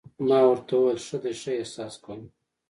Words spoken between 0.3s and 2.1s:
ورته وویل: ښه ده، ښه احساس